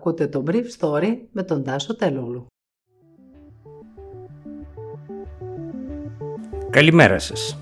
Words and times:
Ακούτε 0.00 0.26
το 0.26 0.44
Brief 0.46 0.64
Story 0.78 1.16
με 1.32 1.42
τον 1.42 1.64
Τάσο 1.64 1.96
Τελούλου. 1.96 2.46
Καλημέρα 6.70 7.18
σας. 7.18 7.58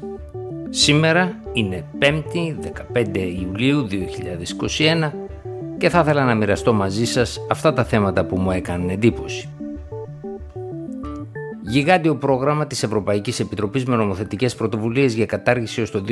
Σήμερα 0.68 1.42
είναι 1.52 1.84
5η 2.00 2.56
15 2.94 3.16
Ιουλίου 3.40 3.86
2021 4.78 5.12
και 5.78 5.88
θα 5.88 6.00
ήθελα 6.00 6.24
να 6.24 6.34
μοιραστώ 6.34 6.72
μαζί 6.72 7.04
σας 7.04 7.40
αυτά 7.50 7.72
τα 7.72 7.84
θέματα 7.84 8.24
που 8.24 8.38
μου 8.38 8.50
έκαναν 8.50 8.88
εντύπωση. 8.88 9.48
Γιγάντιο 11.62 12.16
πρόγραμμα 12.16 12.66
της 12.66 12.82
Ευρωπαϊκής 12.82 13.40
Επιτροπής 13.40 13.84
με 13.84 13.96
νομοθετικές 13.96 14.54
πρωτοβουλίες 14.54 15.14
για 15.14 15.26
κατάργηση 15.26 15.80
ως 15.80 15.90
το 15.90 16.04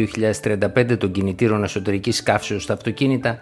2035 0.42 0.96
των 0.98 1.10
κινητήρων 1.10 1.64
εσωτερικής 1.64 2.22
καύσεως 2.22 2.62
στα 2.62 2.72
αυτοκίνητα, 2.72 3.38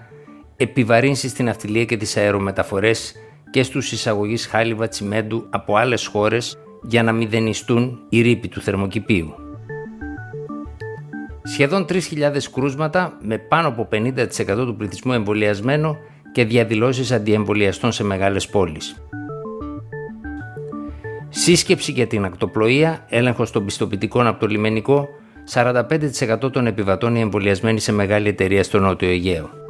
επιβαρύνσει 0.57 1.29
στην 1.29 1.48
αυτιλία 1.48 1.84
και 1.84 1.96
τις 1.96 2.16
αερομεταφορές 2.16 3.14
και 3.50 3.62
στους 3.62 3.93
εισαγωγείς 3.93 4.47
χάλιβα 4.47 4.88
τσιμέντου 4.88 5.46
από 5.51 5.77
άλλες 5.77 6.06
χώρες 6.06 6.59
για 6.83 7.02
να 7.02 7.12
μηδενιστούν 7.12 7.98
οι 8.09 8.20
ρήποι 8.20 8.48
του 8.48 8.60
θερμοκηπίου. 8.60 9.34
Σχεδόν 11.43 11.87
3.000 11.88 12.01
κρούσματα 12.52 13.19
με 13.23 13.38
πάνω 13.38 13.69
από 13.69 13.88
50% 13.93 14.27
του 14.46 14.74
πληθυσμού 14.79 15.12
εμβολιασμένο 15.12 15.96
και 16.32 16.45
διαδηλώσεις 16.45 17.12
αντιεμβολιαστών 17.12 17.93
σε 17.93 18.05
μεγάλες 18.05 18.46
πόλεις. 18.46 19.05
Σύσκεψη 21.29 21.93
για 21.93 22.07
την 22.07 22.24
ακτοπλοεία, 22.24 23.05
έλεγχος 23.09 23.51
των 23.51 23.65
πιστοποιητικών 23.65 24.27
από 24.27 24.41
το 24.41 24.46
λιμενικό, 24.46 25.09
45% 25.52 26.52
των 26.52 26.66
επιβατών 26.66 27.16
εμβολιασμένοι 27.16 27.80
σε 27.80 27.93
μεγάλη 27.93 28.29
εταιρεία 28.29 28.62
στο 28.62 28.79
Νότιο 28.79 29.09
Αιγαίο. 29.09 29.63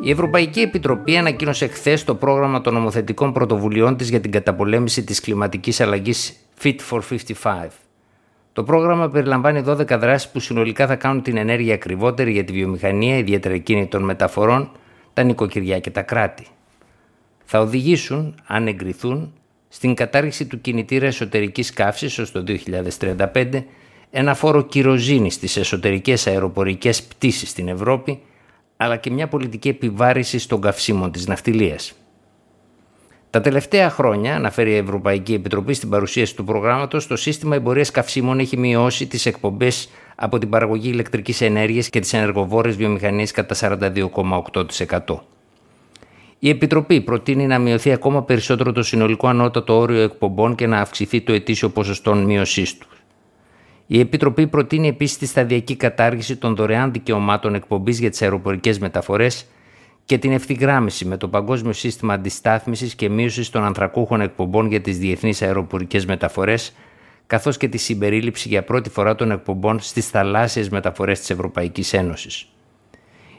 Η 0.00 0.10
Ευρωπαϊκή 0.10 0.60
Επιτροπή 0.60 1.16
ανακοίνωσε 1.16 1.66
χθες 1.66 2.04
το 2.04 2.14
πρόγραμμα 2.14 2.60
των 2.60 2.74
νομοθετικών 2.74 3.32
πρωτοβουλειών 3.32 3.96
της 3.96 4.08
για 4.08 4.20
την 4.20 4.30
καταπολέμηση 4.30 5.04
της 5.04 5.20
κλιματικής 5.20 5.80
αλλαγής 5.80 6.36
Fit 6.62 6.76
for 6.90 7.00
55. 7.42 7.66
Το 8.52 8.62
πρόγραμμα 8.62 9.08
περιλαμβάνει 9.08 9.62
12 9.66 9.98
δράσεις 9.98 10.30
που 10.30 10.40
συνολικά 10.40 10.86
θα 10.86 10.96
κάνουν 10.96 11.22
την 11.22 11.36
ενέργεια 11.36 11.74
ακριβότερη 11.74 12.32
για 12.32 12.44
τη 12.44 12.52
βιομηχανία, 12.52 13.18
ιδιαίτερα 13.18 13.54
εκείνη 13.54 13.86
των 13.86 14.02
μεταφορών, 14.02 14.70
τα 15.14 15.22
νοικοκυριά 15.22 15.78
και 15.80 15.90
τα 15.90 16.02
κράτη. 16.02 16.46
Θα 17.44 17.60
οδηγήσουν, 17.60 18.34
αν 18.46 18.66
εγκριθούν, 18.66 19.32
στην 19.68 19.94
κατάργηση 19.94 20.46
του 20.46 20.60
κινητήρα 20.60 21.06
εσωτερικής 21.06 21.72
καύσης 21.72 22.18
ως 22.18 22.32
το 22.32 22.44
2035, 22.46 23.64
ένα 24.10 24.34
φόρο 24.34 24.62
κυροζήνης 24.62 25.34
στις 25.34 25.56
εσωτερικές 25.56 26.26
αεροπορικές 26.26 27.02
πτήσεις 27.02 27.50
στην 27.50 27.68
Ευρώπη, 27.68 28.20
αλλά 28.76 28.96
και 28.96 29.10
μια 29.10 29.28
πολιτική 29.28 29.68
επιβάρηση 29.68 30.48
των 30.48 30.60
καυσίμων 30.60 31.12
της 31.12 31.26
ναυτιλίας. 31.26 31.94
Τα 33.30 33.40
τελευταία 33.40 33.90
χρόνια, 33.90 34.34
αναφέρει 34.34 34.70
η 34.70 34.76
Ευρωπαϊκή 34.76 35.34
Επιτροπή 35.34 35.74
στην 35.74 35.88
παρουσίαση 35.88 36.36
του 36.36 36.44
προγράμματος, 36.44 37.06
το 37.06 37.16
σύστημα 37.16 37.54
εμπορίας 37.56 37.90
καυσίμων 37.90 38.38
έχει 38.38 38.56
μειώσει 38.56 39.06
τις 39.06 39.26
εκπομπές 39.26 39.88
από 40.16 40.38
την 40.38 40.50
παραγωγή 40.50 40.88
ηλεκτρικής 40.88 41.40
ενέργειας 41.40 41.90
και 41.90 42.00
τις 42.00 42.12
ενεργοβόρες 42.12 42.76
βιομηχανίες 42.76 43.30
κατά 43.30 43.54
42,8%. 43.54 45.22
Η 46.38 46.48
Επιτροπή 46.48 47.00
προτείνει 47.00 47.46
να 47.46 47.58
μειωθεί 47.58 47.92
ακόμα 47.92 48.22
περισσότερο 48.22 48.72
το 48.72 48.82
συνολικό 48.82 49.28
ανώτατο 49.28 49.78
όριο 49.78 50.00
εκπομπών 50.00 50.54
και 50.54 50.66
να 50.66 50.80
αυξηθεί 50.80 51.20
το 51.20 51.32
ετήσιο 51.32 51.68
ποσοστό 51.68 52.14
μείωσής 52.14 52.78
τους. 52.78 52.95
Η 53.86 54.00
Επιτροπή 54.00 54.46
προτείνει 54.46 54.88
επίσης 54.88 55.18
τη 55.18 55.26
σταδιακή 55.26 55.76
κατάργηση 55.76 56.36
των 56.36 56.54
δωρεάν 56.54 56.92
δικαιωμάτων 56.92 57.54
εκπομπής 57.54 57.98
για 57.98 58.10
τις 58.10 58.22
αεροπορικές 58.22 58.78
μεταφορές 58.78 59.46
και 60.04 60.18
την 60.18 60.32
ευθυγράμμιση 60.32 61.04
με 61.04 61.16
το 61.16 61.28
Παγκόσμιο 61.28 61.72
Σύστημα 61.72 62.14
Αντιστάθμισης 62.14 62.94
και 62.94 63.08
Μείωσης 63.08 63.50
των 63.50 63.64
Ανθρακούχων 63.64 64.20
Εκπομπών 64.20 64.66
για 64.66 64.80
τις 64.80 64.98
Διεθνείς 64.98 65.42
Αεροπορικές 65.42 66.06
Μεταφορές, 66.06 66.74
καθώς 67.26 67.56
και 67.56 67.68
τη 67.68 67.78
συμπερίληψη 67.78 68.48
για 68.48 68.64
πρώτη 68.64 68.90
φορά 68.90 69.14
των 69.14 69.30
εκπομπών 69.30 69.80
στις 69.80 70.08
θαλάσσιες 70.08 70.68
μεταφορές 70.68 71.18
της 71.18 71.30
Ευρωπαϊκής 71.30 71.92
Ένωσης. 71.92 72.48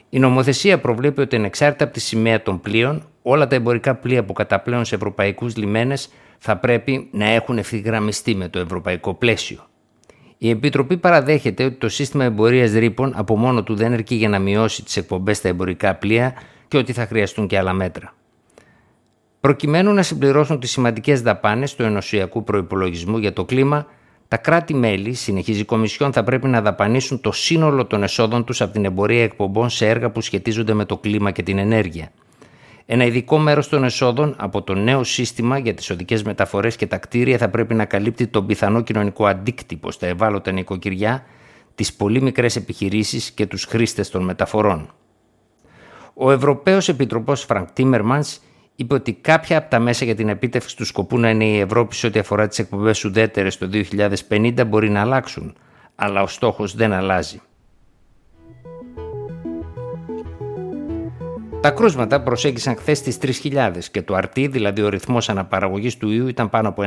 Η 0.09 0.19
νομοθεσία 0.19 0.80
προβλέπει 0.80 1.22
ότι 1.22 1.36
ανεξάρτητα 1.36 1.84
από 1.84 1.94
τη 1.94 2.00
σημαία 2.00 2.41
των 2.41 2.59
πλοίων, 2.59 3.07
όλα 3.22 3.47
τα 3.47 3.56
εμπορικά 3.56 3.96
πλοία 3.96 4.24
που 4.24 4.34
καταπλέουν 4.34 4.86
σε 4.86 4.96
ευρωπαϊκούς 4.96 5.56
λιμένες 5.56 6.09
θα 6.38 6.57
πρέπει 6.57 7.07
να 7.12 7.30
έχουν 7.30 7.57
ευθυγραμμιστεί 7.57 8.36
με 8.36 8.50
το 8.50 8.59
ευρωπαϊκό 8.59 9.13
πλαίσιο. 9.13 9.67
Η 10.38 10.50
Επιτροπή 10.50 10.98
παραδέχεται 10.98 11.64
ότι 11.64 11.75
το 11.75 11.90
σύστημα 11.90 12.24
εμπορίας 12.24 12.72
ρήπων 12.72 13.14
από 13.16 13.38
μόνο 13.38 13.64
του 13.64 13.75
δεν 13.75 13.94
αρκεί 13.94 14.16
για 14.16 14.30
να 14.30 14.40
μειώσει 14.40 14.84
τις 14.84 14.98
εκπομπές 14.98 15.38
στα 15.38 15.48
εμπορικά 15.48 15.96
πλοία 15.96 16.34
και 16.68 16.78
ότι 16.78 16.94
θα 16.94 17.06
χρειαστούν 17.06 17.48
και 17.48 17.58
άλλα 17.58 17.74
μέτρα. 17.74 18.14
Προκειμένου 19.40 19.94
να 19.94 20.03
συμπληρώσουν 20.03 20.59
τις 20.59 20.72
σημαντικές 20.72 21.22
δαπάνες 21.22 21.75
του 21.75 21.84
ενωσιακού 21.84 22.44
προπολογισμού 22.44 23.18
για 23.18 23.34
το 23.34 23.46
κλίμα, 23.46 23.88
τα 24.28 24.38
κράτη-μέλη, 24.38 25.14
συνεχίζει 25.14 25.59
η 25.59 25.66
Κομισιόν, 25.66 26.14
θα 26.14 26.24
πρέπει 26.24 26.48
να 26.48 26.62
δαπανίσουν 26.62 27.22
το 27.22 27.31
σύνολο 27.31 27.86
των 27.86 28.04
εσόδων 28.04 28.44
τους 28.44 28.62
από 28.62 28.74
την 28.74 28.86
εμπορία 28.86 29.24
εκπομπών 29.24 29.69
σε 29.69 29.88
έργα 29.88 30.09
που 30.09 30.22
σχετίζονται 30.22 30.74
με 30.74 30.86
το 30.86 30.98
κλίμα 30.98 31.31
και 31.31 31.44
την 31.44 31.58
ενέργεια. 31.58 32.12
Ένα 32.90 33.06
ειδικό 33.06 33.38
μέρος 33.38 33.70
των 33.70 33.84
εσόδων 33.84 34.36
από 34.38 34.62
το 34.62 34.74
νέο 34.74 35.03
σύστημα 35.03 35.58
για 35.58 35.74
τις 35.74 35.90
οδικές 35.90 36.24
μεταφορές 36.24 36.75
και 36.75 36.88
τα 36.88 36.98
κτίρια 36.98 37.38
θα 37.38 37.50
πρέπει 37.50 37.74
να 37.74 37.86
καλύπτει 37.86 38.28
τον 38.28 38.46
πιθανό 38.46 38.81
κοινωνικό 38.81 39.25
αντίκτυπο 39.25 39.92
στα 39.92 40.08
ευάλωτα 40.08 40.52
νοικοκυριά, 40.52 41.24
τις 41.75 41.94
πολύ 41.94 42.22
μικρές 42.22 42.56
επιχειρήσεις 42.56 43.31
και 43.31 43.46
τους 43.46 43.64
χρήστες 43.66 44.09
των 44.09 44.24
μεταφορών. 44.24 44.90
Ο 46.14 46.31
Ευρωπαίος 46.31 46.90
Επιτροπός 46.90 47.44
Φρανκ 47.44 47.72
Τίμερμανς 47.72 48.40
είπε 48.75 48.94
ότι 48.94 49.14
κάποια 49.14 49.58
από 49.58 49.69
τα 49.69 49.80
μέσα 49.80 50.06
για 50.06 50.16
την 50.16 50.30
επίτευξη 50.30 50.75
του 50.75 50.86
σκοπού 50.86 51.19
να 51.19 51.30
είναι 51.30 51.46
η 51.46 51.59
Ευρώπη 51.59 51.96
σε 51.96 52.08
ό,τι 52.08 52.19
αφορά 52.19 52.48
τις 52.48 52.59
εκπομπές 52.59 53.06
ουδέτερες 53.06 53.58
το 53.58 53.69
2050 54.30 54.68
μπορεί 54.68 54.90
να 54.90 55.02
αλλάξουν, 55.02 55.56
αλλά 55.96 56.22
ο 56.22 56.28
στόχος 56.28 56.75
δεν 56.75 56.94
αλλάζει. 56.94 57.42
Τα 61.68 61.74
κρούσματα 61.74 62.22
προσέγγισαν 62.22 62.76
χθες 62.76 63.02
τις 63.02 63.18
3.000 63.22 63.72
και 63.92 64.02
το 64.02 64.16
αρτί, 64.16 64.48
δηλαδή 64.48 64.82
ο 64.82 64.90
ρυθμός 64.90 65.30
αναπαραγωγής 65.30 65.98
του 65.98 66.10
ιού, 66.10 66.28
ήταν 66.28 66.50
πάνω 66.50 66.70
από 66.70 66.84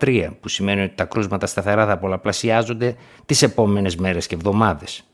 1,3, 0.00 0.28
που 0.40 0.48
σημαίνει 0.48 0.82
ότι 0.82 0.94
τα 0.94 1.04
κρούσματα 1.04 1.46
σταθερά 1.46 1.86
θα 1.86 1.98
πολλαπλασιάζονται 1.98 2.94
τις 3.26 3.42
επόμενες 3.42 3.96
μέρες 3.96 4.26
και 4.26 4.34
εβδομάδες. 4.34 5.04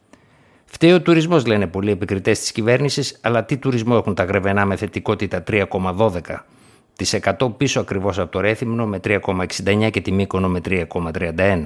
Φταίει 0.65 0.93
ο 0.93 1.01
τουρισμός, 1.01 1.47
λένε 1.47 1.67
πολλοί 1.67 1.91
επικριτές 1.91 2.39
της 2.39 2.53
κυβέρνησης, 2.53 3.19
αλλά 3.23 3.45
τι 3.45 3.57
τουρισμό 3.57 3.95
έχουν 3.99 4.15
τα 4.15 4.25
γρεβενά 4.25 4.65
με 4.65 4.77
θετικότητα 4.77 5.43
3,12% 5.51 7.53
πίσω 7.57 7.81
ακριβώς 7.81 8.19
από 8.19 8.31
το 8.31 8.41
Ρέθυμνο 8.41 8.87
με 8.87 9.01
3,69 9.05 9.91
και 9.91 10.01
τη 10.01 10.13
Μύκονο 10.13 10.49
με 10.49 10.61
3,31. 10.69 11.63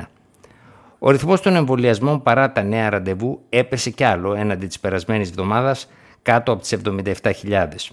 Ο 0.99 1.11
ρυθμός 1.11 1.41
των 1.41 1.57
εμβολιασμών 1.57 2.23
παρά 2.23 2.53
τα 2.53 2.63
νέα 2.63 2.91
ραντεβού 2.91 3.41
έπεσε 3.49 3.91
κι 3.91 4.05
άλλο 4.05 4.35
έναντι 4.35 4.67
της 4.67 4.81
περασμένης 4.81 5.29
εβδομάδας 5.29 5.89
κάτω 6.25 6.53
από 6.53 6.61
τις 6.63 6.73
77.000. 6.73 7.93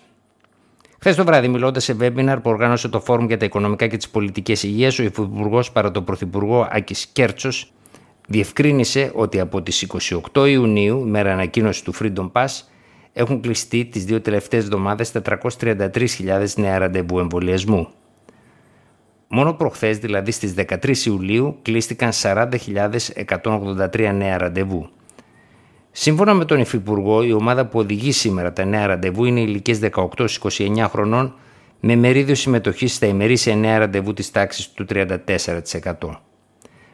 Χθες 1.00 1.16
το 1.16 1.24
βράδυ, 1.24 1.48
μιλώντας 1.48 1.84
σε 1.84 1.96
webinar 2.00 2.38
που 2.44 2.50
οργάνωσε 2.50 2.88
το 2.88 3.00
Φόρουμ 3.00 3.28
για 3.28 3.38
τα 3.38 3.46
Οικονομικά 3.46 3.88
και 3.88 3.98
τις 3.98 4.10
Πολιτικές 4.10 4.64
Υγείας, 4.64 5.00
ο 5.00 5.04
Υφυπουργός 5.04 5.72
παρά 5.72 5.92
τον 5.92 6.04
Πρωθυπουργό 6.04 6.68
Άκης 6.72 7.06
Κέρτσος 7.06 7.72
διευκρίνησε 8.28 9.12
ότι 9.16 9.40
από 9.40 9.62
τις 9.62 9.88
28 10.34 10.48
Ιουνίου, 10.48 11.08
μέρα 11.08 11.34
ανακοίνωση 11.34 11.84
του 11.84 11.94
Freedom 12.00 12.32
Pass, 12.32 12.48
έχουν 13.14 13.42
κλειστεί 13.42 13.86
τις 13.86 14.06
δύο 14.06 14.22
τελευταίες 14.22 14.64
εβδομάδες 14.64 15.12
433.000 15.12 16.46
νέα 16.56 16.78
ραντεβού 16.78 17.20
εμβολιασμού. 17.20 17.88
Μόνο 19.28 19.54
προχθές, 19.54 19.98
δηλαδή 19.98 20.32
στις 20.32 20.54
13 20.54 21.06
Ιουλίου, 21.06 21.58
κλείστηκαν 21.62 22.12
40.183 22.22 24.12
νέα 24.14 24.38
ραντεβού. 24.38 24.90
Σύμφωνα 25.92 26.34
με 26.34 26.46
τον 26.46 26.60
Υφυπουργό, 26.60 27.24
η 27.24 27.32
ομάδα 27.32 27.66
που 27.66 27.80
οδηγεί 27.80 28.12
σήμερα 28.12 28.54
τα 28.54 28.66
νέα 28.66 28.88
ραντεβού 28.88 29.26
είναι 29.26 29.40
ηλικίες 29.40 29.80
18-29 29.92 30.86
χρονών 30.90 31.34
με 31.80 31.96
μερίδιο 31.96 32.36
συμμετοχής 32.36 32.94
στα 32.94 33.06
ημερήσια 33.06 33.56
νέα 33.56 33.78
ραντεβού 33.78 34.14
της 34.14 34.32
τάξης 34.32 34.72
του 34.72 34.86
34%. 34.90 35.16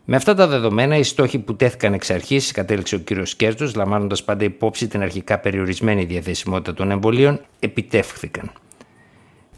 Με 0.09 0.15
αυτά 0.15 0.33
τα 0.33 0.47
δεδομένα, 0.47 0.97
οι 0.97 1.03
στόχοι 1.03 1.39
που 1.39 1.55
τέθηκαν 1.55 1.93
εξ 1.93 2.09
αρχής, 2.09 2.51
κατέληξε 2.51 2.95
ο 2.95 2.99
κ. 3.03 3.11
Κέρτος, 3.37 3.75
λαμβάνοντας 3.75 4.23
πάντα 4.23 4.43
υπόψη 4.43 4.87
την 4.87 5.01
αρχικά 5.01 5.39
περιορισμένη 5.39 6.03
διαθεσιμότητα 6.03 6.73
των 6.73 6.91
εμβολίων, 6.91 7.39
επιτεύχθηκαν. 7.59 8.51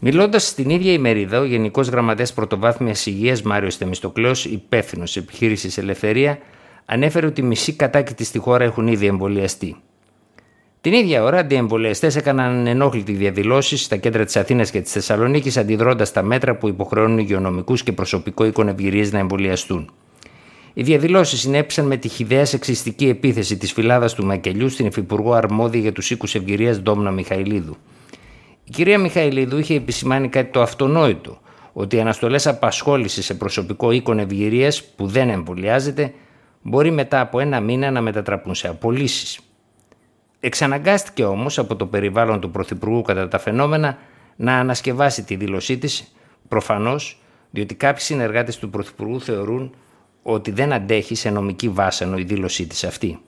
Μιλώντας 0.00 0.46
στην 0.46 0.70
ίδια 0.70 0.92
ημερίδα, 0.92 1.40
ο 1.40 1.44
Γενικός 1.44 1.88
Γραμματέας 1.88 2.32
Πρωτοβάθμιας 2.32 3.06
Υγείας 3.06 3.42
Μάριος 3.42 3.76
Θεμιστοκλέος, 3.76 4.44
υπεύθυνος 4.44 5.16
επιχείρησης 5.16 5.78
Ελευθερία, 5.78 6.38
ανέφερε 6.92 7.26
ότι 7.26 7.42
μισοί 7.42 7.72
κατάκητοι 7.72 8.24
στη 8.24 8.38
χώρα 8.38 8.64
έχουν 8.64 8.86
ήδη 8.86 9.06
εμβολιαστεί. 9.06 9.76
Την 10.80 10.92
ίδια 10.92 11.22
ώρα, 11.22 11.38
αντιεμβολιαστές 11.38 12.16
έκαναν 12.16 12.66
ενόχλητη 12.66 13.12
διαδηλώσει 13.12 13.76
στα 13.76 13.96
κέντρα 13.96 14.24
της 14.24 14.36
Αθήνας 14.36 14.70
και 14.70 14.80
της 14.80 14.92
Θεσσαλονίκης, 14.92 15.56
αντιδρώντας 15.56 16.12
τα 16.12 16.22
μέτρα 16.22 16.56
που 16.56 16.68
υποχρεώνουν 16.68 17.18
υγειονομικούς 17.18 17.82
και 17.82 17.92
προσωπικό 17.92 18.44
εικονευγυρίες 18.44 19.12
να 19.12 19.18
εμβολιαστούν. 19.18 19.90
Οι 20.74 20.82
διαδηλώσεις 20.82 21.40
συνέπησαν 21.40 21.86
με 21.86 21.96
τη 21.96 22.08
χιδαία 22.08 22.44
σεξιστική 22.44 23.08
επίθεση 23.08 23.56
της 23.56 23.72
φυλάδας 23.72 24.14
του 24.14 24.24
Μακελιού 24.24 24.68
στην 24.68 24.86
Υφυπουργό 24.86 25.32
Αρμόδια 25.32 25.80
για 25.80 25.92
τους 25.92 26.10
Οίκους 26.10 26.34
Ευγυρίας 26.34 26.80
Ντόμνα 26.80 27.10
Μιχαηλίδου. 27.10 27.76
Η 28.64 28.70
κυρία 28.70 28.98
Μιχαηλίδου 28.98 29.58
είχε 29.58 29.74
επισημάνει 29.74 30.28
κάτι 30.28 30.52
το 30.52 30.62
αυτονόητο, 30.62 31.40
ότι 31.72 31.96
οι 31.96 32.00
αναστολές 32.00 32.46
απασχόλησης 32.46 33.24
σε 33.24 33.34
προσωπικό 33.34 33.90
οίκον 33.90 34.18
ευγυρίας 34.18 34.84
που 34.84 35.06
δεν 35.06 35.28
εμβολιάζεται 35.28 36.12
μπορεί 36.62 36.90
μετά 36.90 37.20
από 37.20 37.40
ένα 37.40 37.60
μήνα 37.60 37.90
να 37.90 38.00
μετατραπούν 38.00 38.54
σε 38.54 38.68
απολύσεις. 38.68 39.40
Εξαναγκάστηκε 40.40 41.24
όμως 41.24 41.58
από 41.58 41.76
το 41.76 41.86
περιβάλλον 41.86 42.40
του 42.40 42.50
Πρωθυπουργού 42.50 43.02
κατά 43.02 43.28
τα 43.28 43.38
φαινόμενα 43.38 43.98
να 44.36 44.54
ανασκευάσει 44.58 45.22
τη 45.24 45.36
δήλωσή 45.36 45.78
της, 45.78 46.12
προφανώς 46.48 47.22
διότι 47.50 47.74
κάποιοι 47.74 48.02
συνεργάτες 48.02 48.58
του 48.58 48.70
Πρωθυπουργού 48.70 49.20
θεωρούν 49.20 49.74
ότι 50.22 50.50
δεν 50.50 50.72
αντέχει 50.72 51.14
σε 51.14 51.30
νομική 51.30 51.68
βάσανο 51.68 52.16
η 52.18 52.22
δήλωσή 52.22 52.66
της 52.66 52.84
αυτή. 52.84 53.18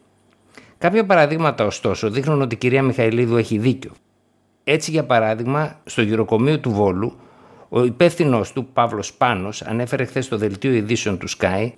Κάποια 0.78 1.06
παραδείγματα 1.06 1.64
ωστόσο 1.64 2.10
δείχνουν 2.10 2.42
ότι 2.42 2.54
η 2.54 2.58
κυρία 2.58 2.82
Μιχαηλίδου 2.82 3.36
έχει 3.36 3.58
δίκιο. 3.58 3.90
Έτσι 4.64 4.90
για 4.90 5.04
παράδειγμα 5.04 5.80
στο 5.84 6.02
γυροκομείο 6.02 6.60
του 6.60 6.70
Βόλου 6.70 7.16
ο 7.68 7.84
υπεύθυνος 7.84 8.52
του 8.52 8.66
Παύλος 8.66 9.14
Πάνος 9.14 9.62
ανέφερε 9.62 10.04
χθες 10.04 10.24
στο 10.24 10.36
δελτίο 10.36 10.72
ειδήσεων 10.72 11.18
του 11.18 11.28
Sky 11.38 11.70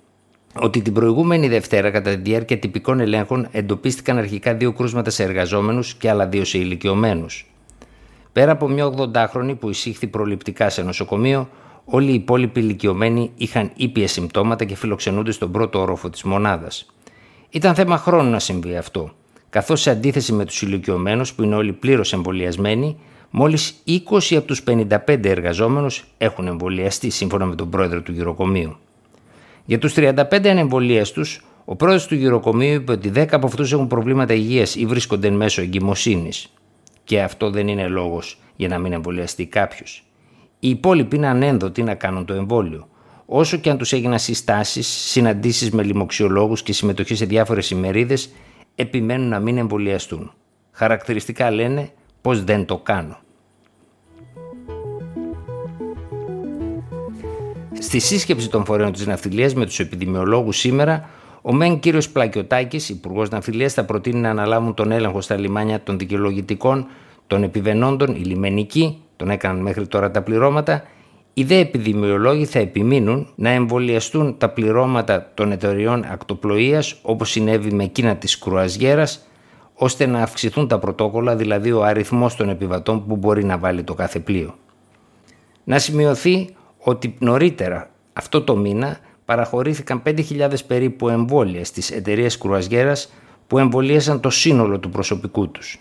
ότι 0.59 0.81
την 0.81 0.93
προηγούμενη 0.93 1.47
Δευτέρα, 1.47 1.91
κατά 1.91 2.09
τη 2.09 2.21
διάρκεια 2.21 2.59
τυπικών 2.59 2.99
ελέγχων, 2.99 3.47
εντοπίστηκαν 3.51 4.17
αρχικά 4.17 4.53
δύο 4.53 4.73
κρούσματα 4.73 5.09
σε 5.09 5.23
εργαζόμενους 5.23 5.93
και 5.93 6.09
άλλα 6.09 6.27
δύο 6.27 6.45
σε 6.45 6.57
ηλικιωμένους. 6.57 7.51
Πέρα 8.31 8.51
από 8.51 8.67
μια 8.67 8.93
80χρονη 8.97 9.55
που 9.59 9.69
εισήχθη 9.69 10.07
προληπτικά 10.07 10.69
σε 10.69 10.81
νοσοκομείο, 10.81 11.49
όλοι 11.85 12.11
οι 12.11 12.13
υπόλοιποι 12.13 12.59
ηλικιωμένοι 12.59 13.31
είχαν 13.35 13.71
ήπια 13.75 14.07
συμπτώματα 14.07 14.65
και 14.65 14.75
φιλοξενούνται 14.75 15.31
στον 15.31 15.51
πρώτο 15.51 15.79
όροφο 15.79 16.09
της 16.09 16.23
μονάδας. 16.23 16.85
Ήταν 17.49 17.75
θέμα 17.75 17.97
χρόνου 17.97 18.29
να 18.29 18.39
συμβεί 18.39 18.77
αυτό, 18.77 19.11
καθώς 19.49 19.81
σε 19.81 19.89
αντίθεση 19.89 20.33
με 20.33 20.45
τους 20.45 20.61
ηλικιωμένους 20.61 21.33
που 21.33 21.43
είναι 21.43 21.55
όλοι 21.55 21.73
πλήρως 21.73 22.13
εμβολιασμένοι, 22.13 22.97
μόλις 23.29 23.75
20 23.85 24.35
από 24.35 24.47
τους 24.47 24.63
55 24.63 25.29
εργαζόμενους 25.29 26.05
έχουν 26.17 26.47
εμβολιαστεί 26.47 27.09
σύμφωνα 27.09 27.45
με 27.45 27.55
τον 27.55 27.69
πρόεδρο 27.69 28.01
του 28.01 28.11
γυροκομείου. 28.11 28.77
Για 29.65 29.79
τους 29.79 29.93
35 29.93 30.47
ανεμβολίαστου, 30.47 31.21
ο 31.65 31.75
πρόεδρος 31.75 32.07
του 32.07 32.15
γυροκομείου 32.15 32.73
είπε 32.73 32.91
ότι 32.91 33.11
10 33.15 33.27
από 33.31 33.47
αυτούς 33.47 33.71
έχουν 33.71 33.87
προβλήματα 33.87 34.33
υγείας 34.33 34.75
ή 34.75 34.85
βρίσκονται 34.85 35.27
εν 35.27 35.33
μέσω 35.33 35.61
εγκυμοσύνης. 35.61 36.53
Και 37.03 37.21
αυτό 37.21 37.49
δεν 37.49 37.67
είναι 37.67 37.87
λόγος 37.87 38.39
για 38.55 38.67
να 38.67 38.77
μην 38.77 38.93
εμβολιαστεί 38.93 39.45
κάποιος. 39.45 40.03
Οι 40.59 40.69
υπόλοιποι 40.69 41.15
είναι 41.15 41.27
ανένδοτοι 41.27 41.83
να 41.83 41.95
κάνουν 41.95 42.25
το 42.25 42.33
εμβόλιο. 42.33 42.87
Όσο 43.25 43.57
και 43.57 43.69
αν 43.69 43.77
τους 43.77 43.93
έγιναν 43.93 44.19
συστάσεις, 44.19 44.87
συναντήσεις 44.87 45.71
με 45.71 45.83
λοιμοξιολόγους 45.83 46.63
και 46.63 46.73
συμμετοχή 46.73 47.15
σε 47.15 47.25
διάφορες 47.25 47.69
ημερίδες, 47.69 48.29
επιμένουν 48.75 49.27
να 49.27 49.39
μην 49.39 49.57
εμβολιαστούν. 49.57 50.31
Χαρακτηριστικά 50.71 51.51
λένε 51.51 51.89
πως 52.21 52.43
δεν 52.43 52.65
το 52.65 52.77
κάνω. 52.77 53.17
Στη 57.79 57.99
σύσκεψη 57.99 58.49
των 58.49 58.65
φορέων 58.65 58.91
της 58.91 59.05
ναυτιλίας 59.05 59.53
με 59.53 59.65
τους 59.65 59.79
επιδημιολόγους 59.79 60.57
σήμερα, 60.57 61.09
ο 61.41 61.53
μεν 61.53 61.79
κύριος 61.79 62.09
Πλακιωτάκη, 62.09 62.81
Υπουργός 62.89 63.29
Ναυτιλίας, 63.29 63.73
θα 63.73 63.85
προτείνει 63.85 64.19
να 64.19 64.29
αναλάβουν 64.29 64.73
τον 64.73 64.91
έλεγχο 64.91 65.21
στα 65.21 65.37
λιμάνια 65.37 65.83
των 65.83 65.97
δικαιολογητικών, 65.97 66.87
των 67.27 67.43
επιβενόντων, 67.43 68.15
οι 68.15 68.19
λιμενικοί, 68.19 69.01
τον 69.15 69.29
έκαναν 69.29 69.61
μέχρι 69.61 69.87
τώρα 69.87 70.11
τα 70.11 70.21
πληρώματα. 70.21 70.83
Οι 71.33 71.43
δε 71.43 71.57
επιδημιολόγοι 71.57 72.45
θα 72.45 72.59
επιμείνουν 72.59 73.27
να 73.35 73.49
εμβολιαστούν 73.49 74.37
τα 74.37 74.49
πληρώματα 74.49 75.31
των 75.33 75.51
εταιριών 75.51 76.05
ακτοπλοείας 76.11 76.99
όπως 77.01 77.29
συνέβη 77.29 77.73
με 77.73 77.83
εκείνα 77.83 78.15
της 78.15 78.37
κρουαζιέρας, 78.37 79.27
ώστε 79.73 80.05
να 80.05 80.21
αυξηθούν 80.21 80.67
τα 80.67 80.79
πρωτόκολλα, 80.79 81.35
δηλαδή 81.35 81.71
ο 81.71 81.83
αριθμός 81.83 82.35
των 82.35 82.49
επιβατών 82.49 83.07
που 83.07 83.15
μπορεί 83.15 83.43
να 83.43 83.57
βάλει 83.57 83.83
το 83.83 83.93
κάθε 83.93 84.19
πλοίο. 84.19 84.55
Να 85.63 85.79
σημειωθεί 85.79 86.55
ότι 86.87 87.15
νωρίτερα 87.19 87.89
αυτό 88.13 88.41
το 88.41 88.55
μήνα 88.55 88.97
παραχωρήθηκαν 89.25 90.01
5.000 90.05 90.49
περίπου 90.67 91.09
εμβόλια 91.09 91.65
στις 91.65 91.91
εταιρείες 91.91 92.37
κρουαζιέρας 92.37 93.13
που 93.47 93.57
εμβολίασαν 93.57 94.19
το 94.19 94.29
σύνολο 94.29 94.79
του 94.79 94.89
προσωπικού 94.89 95.49
τους. 95.51 95.79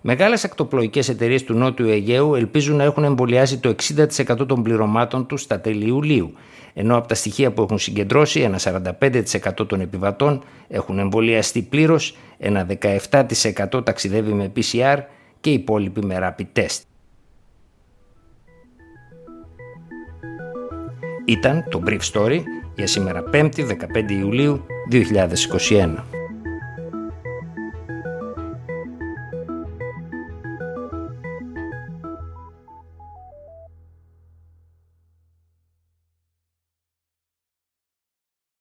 Μεγάλες 0.00 0.44
ακτοπλοϊκές 0.44 1.08
εταιρείες 1.08 1.44
του 1.44 1.54
Νότιου 1.54 1.88
Αιγαίου 1.88 2.34
ελπίζουν 2.34 2.76
να 2.76 2.84
έχουν 2.84 3.04
εμβολιάσει 3.04 3.58
το 3.58 3.68
60% 3.68 4.46
των 4.46 4.62
πληρωμάτων 4.62 5.26
τους 5.26 5.42
στα 5.42 5.60
τέλη 5.60 5.86
Ιουλίου, 5.86 6.32
ενώ 6.74 6.96
από 6.96 7.08
τα 7.08 7.14
στοιχεία 7.14 7.52
που 7.52 7.62
έχουν 7.62 7.78
συγκεντρώσει, 7.78 8.40
ένα 8.40 8.58
45% 8.58 9.66
των 9.66 9.80
επιβατών 9.80 10.42
έχουν 10.68 10.98
εμβολιαστεί 10.98 11.62
πλήρως, 11.62 12.16
ένα 12.38 12.66
17% 12.66 13.84
ταξιδεύει 13.84 14.32
με 14.32 14.52
PCR 14.56 14.98
και 15.40 15.50
οι 15.50 15.52
υπόλοιποι 15.52 16.04
με 16.04 16.18
rapid 16.22 16.60
test. 16.60 16.89
Ήταν 21.30 21.64
το 21.70 21.82
Brief 21.86 22.00
Story 22.12 22.40
για 22.76 22.86
σήμερα 22.86 23.24
5η 23.32 23.50
15 23.56 24.10
Ιουλίου 24.10 24.64
2021. 24.90 26.19